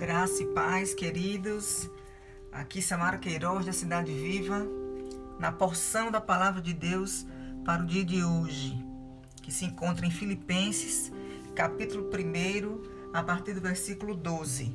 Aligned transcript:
Graça 0.00 0.42
e 0.42 0.46
paz, 0.46 0.94
queridos. 0.94 1.90
Aqui 2.50 2.80
Samara 2.80 3.18
Queiroz, 3.18 3.66
da 3.66 3.72
Cidade 3.74 4.10
Viva, 4.10 4.66
na 5.38 5.52
porção 5.52 6.10
da 6.10 6.18
palavra 6.18 6.62
de 6.62 6.72
Deus 6.72 7.26
para 7.66 7.82
o 7.82 7.86
dia 7.86 8.02
de 8.02 8.24
hoje, 8.24 8.82
que 9.42 9.52
se 9.52 9.66
encontra 9.66 10.06
em 10.06 10.10
Filipenses, 10.10 11.12
capítulo 11.54 12.08
1, 12.08 13.12
a 13.12 13.22
partir 13.22 13.52
do 13.52 13.60
versículo 13.60 14.14
12, 14.14 14.74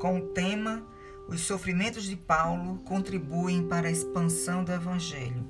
com 0.00 0.18
o 0.18 0.26
tema 0.30 0.82
Os 1.28 1.42
sofrimentos 1.42 2.02
de 2.02 2.16
Paulo 2.16 2.78
contribuem 2.78 3.68
para 3.68 3.86
a 3.86 3.92
expansão 3.92 4.64
do 4.64 4.72
Evangelho. 4.72 5.48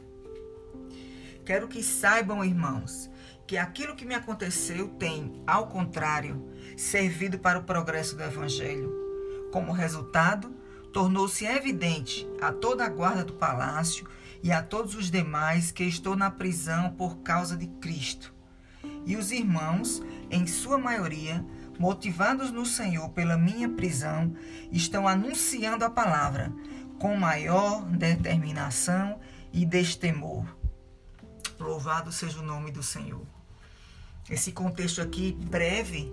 Quero 1.43 1.69
que 1.69 1.83
saibam, 1.83 2.45
irmãos, 2.45 3.09
que 3.49 3.57
aquilo 3.57 3.97
que 3.97 4.05
me 4.05 4.15
aconteceu 4.15 4.89
tem, 4.89 5.43
ao 5.47 5.69
contrário, 5.69 6.53
servido 6.77 7.39
para 7.39 7.59
o 7.59 7.65
progresso 7.65 8.15
do 8.15 8.23
Evangelho. 8.23 8.93
Como 9.51 9.73
resultado, 9.73 10.55
tornou-se 10.93 11.47
evidente 11.47 12.29
a 12.43 12.53
toda 12.53 12.85
a 12.85 12.89
guarda 12.91 13.25
do 13.25 13.33
palácio 13.33 14.07
e 14.43 14.53
a 14.53 14.63
todos 14.63 14.95
os 14.95 15.11
demais 15.11 15.73
que 15.73 15.83
estou 15.83 16.15
na 16.15 16.31
prisão 16.31 16.93
por 16.93 17.21
causa 17.21 17.57
de 17.57 17.67
Cristo. 17.67 18.35
E 19.07 19.17
os 19.17 19.33
irmãos, 19.33 20.03
em 20.31 20.47
sua 20.47 20.77
maioria, 20.77 21.43
motivados 21.79 22.51
no 22.51 22.67
Senhor 22.67 23.09
pela 23.11 23.39
minha 23.39 23.71
prisão, 23.71 24.37
estão 24.71 25.09
anunciando 25.09 25.87
a 25.87 25.91
palavra 25.91 26.53
com 26.99 27.17
maior 27.17 27.83
determinação 27.87 29.19
e 29.51 29.65
destemor. 29.65 30.45
Louvado 31.59 32.13
seja 32.13 32.41
o 32.41 32.45
nome 32.45 32.71
do 32.71 32.83
Senhor. 32.83 33.38
Esse 34.31 34.53
contexto 34.53 35.01
aqui 35.01 35.33
breve, 35.33 36.13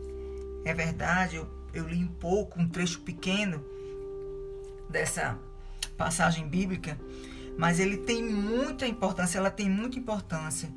é 0.64 0.74
verdade, 0.74 1.36
eu, 1.36 1.48
eu 1.74 1.88
li 1.88 2.04
um 2.04 2.08
pouco, 2.08 2.60
um 2.60 2.68
trecho 2.68 3.02
pequeno 3.02 3.64
dessa 4.90 5.38
passagem 5.98 6.48
bíblica, 6.48 6.98
mas 7.58 7.80
ele 7.80 7.98
tem 7.98 8.24
muita 8.24 8.88
importância, 8.88 9.38
ela 9.38 9.52
tem 9.52 9.70
muita 9.70 10.00
importância, 10.00 10.70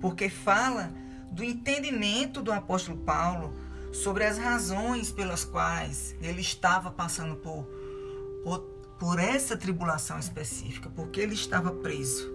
porque 0.00 0.28
fala 0.28 0.92
do 1.30 1.44
entendimento 1.44 2.42
do 2.42 2.52
apóstolo 2.52 2.98
Paulo 2.98 3.54
sobre 3.92 4.24
as 4.24 4.36
razões 4.36 5.12
pelas 5.12 5.44
quais 5.44 6.16
ele 6.20 6.40
estava 6.40 6.90
passando 6.90 7.36
por, 7.36 7.64
por, 8.42 8.60
por 8.98 9.18
essa 9.18 9.56
tribulação 9.56 10.18
específica, 10.18 10.90
porque 10.90 11.20
ele 11.20 11.34
estava 11.34 11.70
preso. 11.70 12.28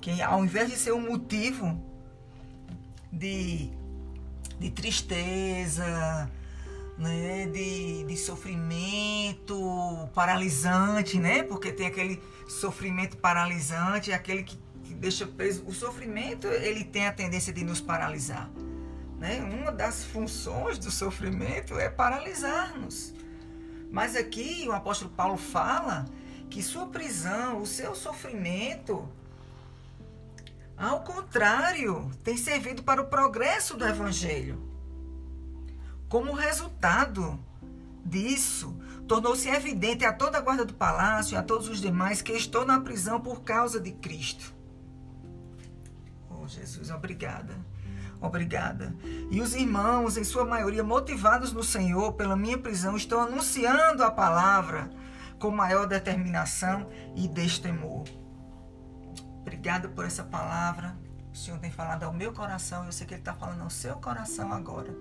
Que 0.00 0.20
ao 0.22 0.44
invés 0.44 0.70
de 0.70 0.76
ser 0.76 0.92
um 0.92 1.00
motivo 1.00 1.89
de, 3.12 3.70
de 4.58 4.70
tristeza, 4.70 6.30
né, 6.98 7.46
de, 7.46 8.04
de 8.04 8.16
sofrimento 8.16 10.08
paralisante, 10.14 11.18
né? 11.18 11.42
Porque 11.42 11.72
tem 11.72 11.86
aquele 11.86 12.22
sofrimento 12.46 13.16
paralisante, 13.16 14.12
aquele 14.12 14.42
que, 14.42 14.58
que 14.84 14.94
deixa 14.94 15.26
preso. 15.26 15.64
O 15.66 15.72
sofrimento, 15.72 16.46
ele 16.46 16.84
tem 16.84 17.06
a 17.06 17.12
tendência 17.12 17.52
de 17.52 17.64
nos 17.64 17.80
paralisar. 17.80 18.50
Né? 19.18 19.40
Uma 19.40 19.70
das 19.70 20.04
funções 20.04 20.78
do 20.78 20.90
sofrimento 20.90 21.78
é 21.78 21.88
paralisar-nos. 21.88 23.14
Mas 23.90 24.14
aqui 24.14 24.64
o 24.68 24.72
apóstolo 24.72 25.10
Paulo 25.10 25.36
fala 25.36 26.06
que 26.48 26.62
sua 26.62 26.86
prisão, 26.86 27.60
o 27.60 27.66
seu 27.66 27.94
sofrimento, 27.94 29.08
ao 30.80 31.00
contrário, 31.00 32.10
tem 32.24 32.38
servido 32.38 32.82
para 32.82 33.02
o 33.02 33.06
progresso 33.06 33.76
do 33.76 33.86
Evangelho. 33.86 34.58
Como 36.08 36.32
resultado 36.32 37.38
disso, 38.02 38.74
tornou-se 39.06 39.46
evidente 39.48 40.06
a 40.06 40.12
toda 40.12 40.38
a 40.38 40.40
guarda 40.40 40.64
do 40.64 40.72
palácio 40.72 41.34
e 41.34 41.36
a 41.36 41.42
todos 41.42 41.68
os 41.68 41.82
demais 41.82 42.22
que 42.22 42.32
estou 42.32 42.64
na 42.64 42.80
prisão 42.80 43.20
por 43.20 43.42
causa 43.42 43.78
de 43.78 43.92
Cristo. 43.92 44.54
Oh, 46.30 46.48
Jesus, 46.48 46.90
obrigada. 46.90 47.54
Obrigada. 48.18 48.94
E 49.30 49.40
os 49.40 49.54
irmãos, 49.54 50.16
em 50.16 50.24
sua 50.24 50.46
maioria 50.46 50.82
motivados 50.82 51.52
no 51.52 51.62
Senhor 51.62 52.14
pela 52.14 52.36
minha 52.36 52.56
prisão, 52.56 52.96
estão 52.96 53.20
anunciando 53.20 54.02
a 54.02 54.10
palavra 54.10 54.90
com 55.38 55.50
maior 55.50 55.86
determinação 55.86 56.88
e 57.14 57.28
destemor. 57.28 58.04
Obrigada 59.50 59.88
por 59.88 60.04
essa 60.04 60.22
palavra. 60.22 60.96
O 61.32 61.36
Senhor 61.36 61.58
tem 61.58 61.72
falado 61.72 62.04
ao 62.04 62.12
meu 62.12 62.32
coração 62.32 62.84
eu 62.84 62.92
sei 62.92 63.04
que 63.04 63.14
Ele 63.14 63.20
está 63.20 63.34
falando 63.34 63.62
ao 63.62 63.68
seu 63.68 63.96
coração 63.96 64.52
agora. 64.52 64.96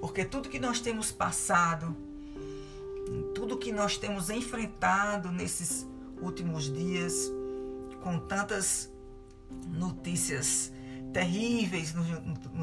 Porque 0.00 0.24
tudo 0.24 0.48
que 0.48 0.58
nós 0.58 0.80
temos 0.80 1.12
passado, 1.12 1.96
tudo 3.32 3.56
que 3.56 3.70
nós 3.70 3.96
temos 3.96 4.30
enfrentado 4.30 5.30
nesses 5.30 5.86
últimos 6.20 6.64
dias, 6.64 7.30
com 8.02 8.18
tantas 8.18 8.90
notícias 9.68 10.72
terríveis 11.12 11.94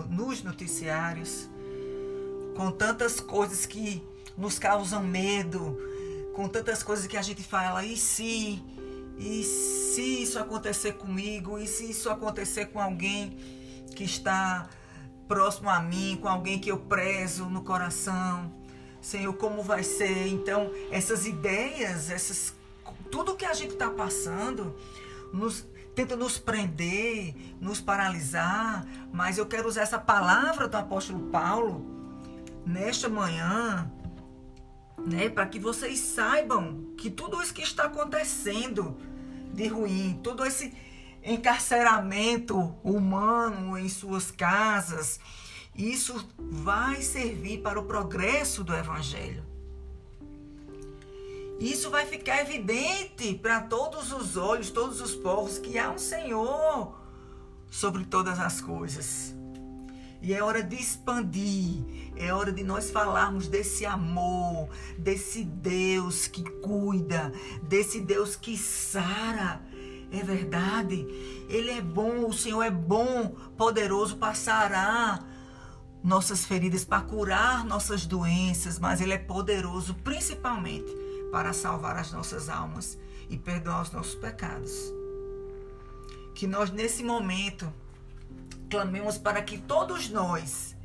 nos 0.10 0.44
noticiários, 0.44 1.50
com 2.58 2.72
tantas 2.72 3.22
coisas 3.22 3.66
que 3.66 4.06
nos 4.38 4.60
causam 4.60 5.02
medo, 5.02 5.78
com 6.36 6.50
tantas 6.50 6.84
coisas 6.84 7.08
que 7.08 7.16
a 7.16 7.22
gente 7.22 7.42
fala, 7.42 7.86
e 7.86 7.96
se? 7.96 8.62
E 9.18 9.44
se 9.44 10.24
isso 10.24 10.40
acontecer 10.40 10.94
comigo? 10.94 11.58
E 11.58 11.68
se 11.68 11.90
isso 11.90 12.10
acontecer 12.10 12.68
com 12.68 12.80
alguém 12.80 13.38
que 13.96 14.04
está 14.04 14.70
próximo 15.28 15.70
a 15.70 15.80
mim, 15.80 16.18
com 16.22 16.28
alguém 16.28 16.60
que 16.60 16.72
eu 16.72 16.78
prezo 16.78 17.46
no 17.46 17.64
coração? 17.64 18.54
Senhor, 19.02 19.34
como 19.34 19.64
vai 19.64 19.84
ser? 19.84 20.28
Então, 20.28 20.72
essas 20.92 21.26
ideias, 21.26 22.10
essas 22.10 22.54
tudo 23.10 23.36
que 23.36 23.46
a 23.46 23.54
gente 23.54 23.74
está 23.74 23.90
passando, 23.90 24.76
nos, 25.34 25.66
tenta 25.96 26.16
nos 26.16 26.38
prender, 26.38 27.34
nos 27.60 27.82
paralisar, 27.82 28.86
mas 29.12 29.38
eu 29.38 29.46
quero 29.46 29.68
usar 29.68 29.82
essa 29.82 30.00
palavra 30.00 30.68
do 30.68 30.76
apóstolo 30.76 31.28
Paulo 31.30 31.86
nesta 32.66 33.08
manhã 33.08 33.92
né, 34.98 35.30
para 35.30 35.46
que 35.46 35.60
vocês 35.60 36.00
saibam 36.00 36.94
que 36.98 37.10
tudo 37.10 37.42
isso 37.42 37.54
que 37.54 37.62
está 37.62 37.86
acontecendo 37.86 38.98
de 39.54 39.68
ruim, 39.68 40.20
todo 40.24 40.46
esse 40.46 40.74
encarceramento 41.24 42.76
humano 42.84 43.78
em 43.78 43.90
suas 43.90 44.32
casas, 44.32 45.20
isso 45.76 46.28
vai 46.38 47.02
servir 47.02 47.62
para 47.62 47.80
o 47.80 47.86
progresso 47.86 48.64
do 48.64 48.74
evangelho. 48.74 49.46
Isso 51.60 51.90
vai 51.90 52.06
ficar 52.06 52.42
evidente 52.42 53.34
para 53.34 53.62
todos 53.62 54.12
os 54.12 54.38
olhos, 54.38 54.70
todos 54.70 55.02
os 55.02 55.16
povos, 55.16 55.58
que 55.58 55.78
há 55.78 55.90
um 55.90 55.98
Senhor 55.98 56.96
sobre 57.70 58.06
todas 58.06 58.40
as 58.40 58.62
coisas. 58.62 59.36
E 60.22 60.34
é 60.34 60.44
hora 60.44 60.64
de 60.64 60.76
expandir, 60.76 61.84
é 62.16 62.34
hora 62.34 62.52
de 62.52 62.64
nós 62.64 62.90
falarmos 62.90 63.48
desse 63.48 63.86
amor, 63.86 64.70
desse 64.98 65.44
Deus 65.44 66.28
que 66.28 66.44
cuida, 66.44 67.32
desse 67.62 68.00
Deus 68.00 68.36
que 68.36 68.58
sara. 68.58 69.62
É 70.12 70.24
verdade, 70.24 71.06
Ele 71.50 71.70
é 71.70 71.82
bom, 71.82 72.28
o 72.28 72.34
Senhor 72.34 72.64
é 72.64 72.72
bom, 72.72 73.36
poderoso 73.58 74.18
para 74.18 74.34
sarar 74.34 75.24
nossas 76.04 76.46
feridas, 76.46 76.86
para 76.86 77.02
curar 77.02 77.66
nossas 77.66 78.06
doenças, 78.06 78.80
mas 78.80 79.02
Ele 79.02 79.14
é 79.14 79.18
poderoso 79.18 79.94
principalmente 79.96 80.92
para 81.32 81.54
salvar 81.54 81.98
as 81.98 82.12
nossas 82.12 82.50
almas 82.50 82.98
e 83.30 83.38
perdoar 83.38 83.82
os 83.82 83.92
nossos 83.92 84.16
pecados. 84.16 84.72
Que 86.34 86.48
nós, 86.48 86.72
nesse 86.72 87.04
momento, 87.04 87.72
clamemos 88.70 89.18
para 89.18 89.42
que 89.42 89.58
todos 89.58 90.10
nós 90.10 90.76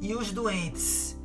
e 0.00 0.14
os 0.14 0.32
doentes 0.32 1.16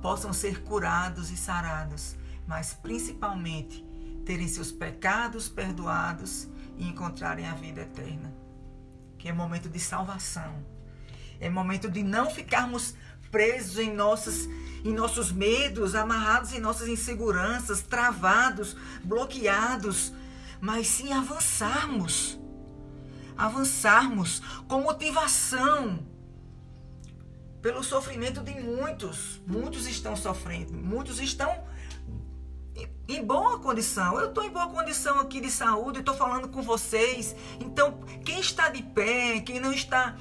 possam 0.00 0.32
ser 0.32 0.62
curados 0.62 1.30
e 1.30 1.36
sarados, 1.36 2.16
mas 2.46 2.72
principalmente 2.72 3.84
terem 4.24 4.46
seus 4.46 4.70
pecados 4.70 5.48
perdoados 5.48 6.48
e 6.76 6.86
encontrarem 6.86 7.46
a 7.46 7.54
vida 7.54 7.82
eterna. 7.82 8.32
Que 9.18 9.28
é 9.28 9.32
momento 9.32 9.68
de 9.68 9.80
salvação. 9.80 10.64
É 11.40 11.50
momento 11.50 11.90
de 11.90 12.02
não 12.02 12.30
ficarmos 12.30 12.94
presos 13.30 13.78
em, 13.78 13.92
nossas, 13.92 14.48
em 14.84 14.92
nossos 14.92 15.32
medos, 15.32 15.94
amarrados 15.94 16.52
em 16.52 16.60
nossas 16.60 16.88
inseguranças, 16.88 17.82
travados, 17.82 18.76
bloqueados, 19.02 20.12
mas 20.60 20.86
sim 20.86 21.12
avançarmos 21.12 22.38
avançarmos 23.38 24.42
com 24.66 24.82
motivação 24.82 26.00
pelo 27.62 27.82
sofrimento 27.84 28.42
de 28.42 28.60
muitos. 28.60 29.40
Muitos 29.46 29.86
estão 29.86 30.16
sofrendo, 30.16 30.72
muitos 30.72 31.20
estão 31.20 31.64
em 33.08 33.24
boa 33.24 33.58
condição. 33.58 34.18
Eu 34.18 34.28
estou 34.28 34.44
em 34.44 34.50
boa 34.50 34.68
condição 34.68 35.18
aqui 35.20 35.40
de 35.40 35.50
saúde, 35.50 36.00
estou 36.00 36.14
falando 36.14 36.48
com 36.48 36.60
vocês. 36.62 37.34
Então, 37.60 38.00
quem 38.24 38.40
está 38.40 38.68
de 38.68 38.82
pé, 38.82 39.40
quem 39.40 39.60
não 39.60 39.72
está 39.72 40.16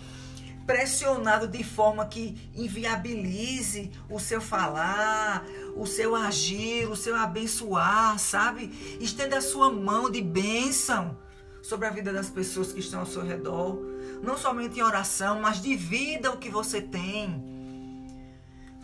pressionado 0.65 1.47
de 1.47 1.63
forma 1.63 2.05
que 2.05 2.51
inviabilize 2.53 3.91
o 4.09 4.19
seu 4.19 4.41
falar, 4.41 5.45
o 5.75 5.85
seu 5.85 6.13
agir, 6.13 6.89
o 6.89 6.95
seu 6.95 7.15
abençoar, 7.15 8.19
sabe? 8.19 8.97
Estenda 8.99 9.37
a 9.37 9.41
sua 9.41 9.71
mão 9.71 10.09
de 10.11 10.21
bênção 10.21 11.17
sobre 11.67 11.85
a 11.85 11.89
vida 11.89 12.13
das 12.13 12.29
pessoas 12.29 12.71
que 12.71 12.79
estão 12.79 13.01
ao 13.01 13.05
seu 13.05 13.21
redor. 13.21 13.77
Não 14.23 14.37
somente 14.37 14.79
em 14.79 14.83
oração, 14.83 15.41
mas 15.41 15.61
divida 15.61 16.31
o 16.31 16.37
que 16.37 16.49
você 16.49 16.81
tem. 16.81 17.27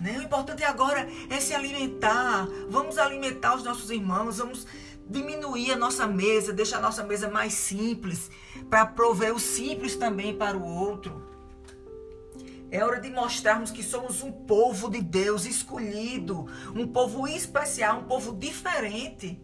Né? 0.01 0.17
O 0.19 0.23
importante 0.23 0.65
agora 0.65 1.07
é 1.29 1.39
se 1.39 1.55
alimentar. 1.55 2.45
Vamos 2.69 2.97
alimentar 2.97 3.55
os 3.55 3.63
nossos 3.63 3.89
irmãos, 3.89 4.37
vamos 4.39 4.67
diminuir 5.09 5.71
a 5.71 5.77
nossa 5.77 6.05
mesa, 6.05 6.51
deixar 6.51 6.79
a 6.79 6.81
nossa 6.81 7.05
mesa 7.05 7.29
mais 7.29 7.53
simples, 7.53 8.29
para 8.69 8.85
prover 8.85 9.33
o 9.33 9.39
simples 9.39 9.95
também 9.95 10.35
para 10.35 10.57
o 10.57 10.65
outro. 10.65 11.31
É 12.69 12.83
hora 12.83 12.99
de 12.99 13.09
mostrarmos 13.09 13.71
que 13.71 13.83
somos 13.83 14.21
um 14.21 14.31
povo 14.31 14.89
de 14.89 14.99
Deus 14.99 15.45
escolhido, 15.45 16.47
um 16.75 16.85
povo 16.85 17.27
especial, 17.29 17.99
um 17.99 18.03
povo 18.03 18.33
diferente. 18.33 19.41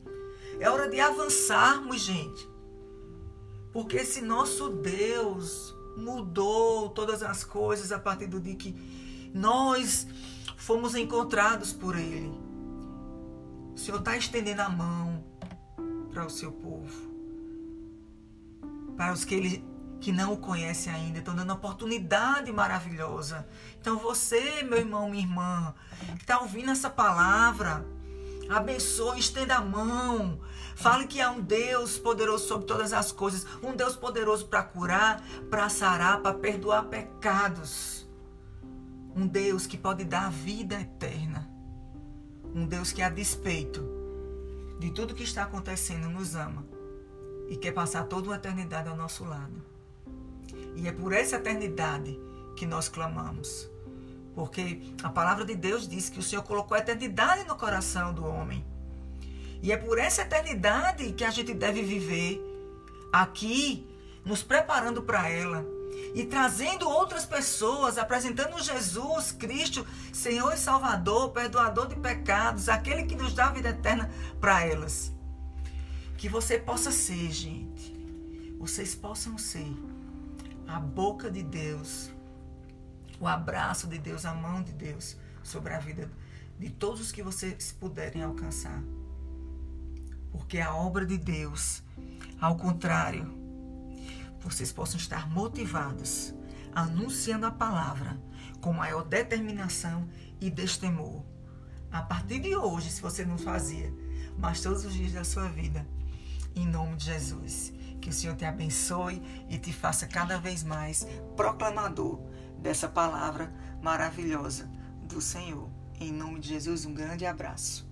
É 0.59 0.69
hora 0.69 0.89
de 0.89 1.00
avançarmos, 1.00 2.01
gente. 2.01 2.59
Porque 3.71 3.98
esse 3.98 4.21
nosso 4.21 4.69
Deus 4.69 5.75
mudou 5.95 6.89
todas 6.89 7.21
as 7.21 7.44
coisas 7.44 7.92
a 7.92 8.00
partir 8.00 8.27
do 8.27 8.39
dia 8.39 8.56
que 8.56 8.75
nós 9.33 10.07
fomos 10.57 10.95
encontrados 10.95 11.71
por 11.71 11.95
Ele. 11.95 12.33
O 13.74 13.77
Senhor 13.77 14.00
está 14.00 14.18
estendendo 14.18 14.62
a 14.62 14.69
mão 14.69 15.24
para 16.12 16.25
o 16.25 16.30
seu 16.30 16.51
povo, 16.51 17.10
para 18.98 19.13
os 19.13 19.24
que 19.24 19.36
Ele 19.36 19.69
que 20.00 20.12
não 20.12 20.33
o 20.33 20.38
conhece 20.38 20.89
ainda, 20.89 21.19
estão 21.19 21.36
dando 21.36 21.51
oportunidade 21.51 22.51
maravilhosa. 22.51 23.45
Então 23.80 23.98
você, 23.98 24.63
meu 24.63 24.77
irmão, 24.77 25.10
minha 25.10 25.24
irmã, 25.24 25.74
que 26.15 26.22
está 26.22 26.39
ouvindo 26.39 26.72
essa 26.72 26.89
palavra, 26.89 27.86
abençoe, 28.50 29.19
estenda 29.19 29.56
a 29.56 29.62
mão. 29.62 30.40
Fale 30.75 31.07
que 31.07 31.22
há 31.22 31.30
um 31.30 31.42
Deus 31.42 31.98
poderoso 31.98 32.48
sobre 32.48 32.66
todas 32.66 32.94
as 32.94 33.12
coisas, 33.12 33.46
um 33.62 33.75
Deus 33.75 33.96
poderoso 33.96 34.48
para 34.48 34.63
curar, 34.63 35.22
para 35.50 35.69
sarar, 35.69 36.22
para 36.22 36.38
perdoar 36.38 36.86
pecados. 36.86 38.07
Um 39.16 39.28
Deus 39.28 39.68
que 39.68 39.78
pode 39.78 40.04
dar 40.04 40.28
a 40.28 40.30
vida 40.30 40.80
eterna. 40.80 41.50
Um 42.56 42.66
Deus 42.66 42.92
que, 42.92 43.01
a 43.01 43.10
despeito 43.10 43.86
de 44.80 44.92
tudo 44.92 45.13
que 45.13 45.24
está 45.24 45.44
acontecendo, 45.44 46.10
nos 46.10 46.36
ama 46.36 46.66
e 47.50 47.57
quer 47.57 47.74
passar 47.74 48.04
toda 48.04 48.30
uma 48.30 48.36
eternidade 48.36 48.88
ao 48.88 48.96
nosso 48.96 49.25
lado. 49.25 49.62
E 50.75 50.88
é 50.88 50.92
por 50.92 51.12
essa 51.12 51.36
eternidade 51.36 52.19
que 52.56 52.66
nós 52.66 52.88
clamamos. 52.88 53.69
Porque 54.39 54.80
a 55.03 55.09
palavra 55.09 55.44
de 55.44 55.53
Deus 55.53 55.86
diz 55.86 56.07
que 56.09 56.18
o 56.18 56.24
Senhor 56.24 56.41
colocou 56.44 56.74
a 56.74 56.80
eternidade 56.80 57.44
no 57.44 57.57
coração 57.57 58.13
do 58.13 58.25
homem. 58.25 58.65
E 59.62 59.69
é 59.69 59.75
por 59.75 59.97
essa 59.97 60.21
eternidade 60.21 61.12
que 61.12 61.25
a 61.25 61.30
gente 61.30 61.53
deve 61.53 61.83
viver 61.83 62.41
aqui, 63.12 63.86
nos 64.24 64.41
preparando 64.41 65.01
para 65.01 65.27
ela 65.27 65.65
e 66.15 66.24
trazendo 66.24 66.88
outras 66.88 67.25
pessoas, 67.25 67.97
apresentando 67.97 68.63
Jesus 68.63 69.33
Cristo, 69.33 69.86
Senhor 70.13 70.53
e 70.53 70.57
Salvador, 70.57 71.31
perdoador 71.31 71.89
de 71.89 71.97
pecados, 71.97 72.69
aquele 72.69 73.03
que 73.03 73.18
nos 73.18 73.33
dá 73.33 73.47
a 73.47 73.51
vida 73.51 73.68
eterna 73.71 74.09
para 74.39 74.65
elas. 74.65 75.12
Que 76.18 76.30
você 76.30 76.57
possa 76.57 76.91
ser, 76.94 77.30
gente. 77.30 77.94
Vocês 78.57 78.95
possam 78.95 79.38
ser 79.38 79.68
a 80.65 80.80
boca 80.80 81.30
de 81.30 81.44
Deus, 81.44 82.09
o 83.19 83.27
abraço 83.27 83.88
de 83.88 83.98
Deus, 83.98 84.25
a 84.25 84.33
mão 84.33 84.63
de 84.63 84.71
Deus 84.71 85.18
sobre 85.44 85.74
a 85.74 85.80
vida 85.80 86.10
de 86.57 86.69
todos 86.69 87.01
os 87.01 87.12
que 87.12 87.24
vocês 87.24 87.71
puderem 87.71 88.24
alcançar. 88.24 88.81
Porque 90.31 90.60
a 90.60 90.74
obra 90.74 91.06
de 91.06 91.18
Deus, 91.18 91.83
ao 92.39 92.56
contrário, 92.56 93.33
vocês 94.39 94.71
possam 94.71 94.98
estar 94.98 95.30
motivados, 95.30 96.33
anunciando 96.74 97.45
a 97.45 97.51
palavra 97.51 98.19
com 98.62 98.74
maior 98.74 99.04
determinação 99.04 100.07
e 100.39 100.50
destemor. 100.50 101.24
A 101.92 102.01
partir 102.01 102.39
de 102.39 102.56
hoje, 102.56 102.92
se 102.92 103.01
você 103.01 103.25
não 103.25 103.38
fazia, 103.38 103.92
mas 104.38 104.62
todos 104.62 104.86
os 104.86 104.94
dias 104.94 105.13
da 105.13 105.24
sua 105.24 105.48
vida, 105.50 105.86
em 106.56 106.65
nome 106.65 106.95
de 106.95 107.06
Jesus. 107.06 107.74
Que 108.00 108.10
o 108.10 108.13
Senhor 108.13 108.36
te 108.36 108.45
abençoe 108.45 109.22
e 109.50 109.57
te 109.57 109.74
faça 109.74 110.07
cada 110.07 110.38
vez 110.38 110.63
mais 110.63 111.06
proclamador 111.36 112.22
dessa 112.62 112.88
palavra 112.88 113.52
maravilhosa 113.82 114.70
do 115.02 115.20
Senhor. 115.20 115.70
Em 116.00 116.12
nome 116.12 116.40
de 116.40 116.50
Jesus, 116.50 116.86
um 116.86 116.94
grande 116.94 117.26
abraço. 117.26 117.88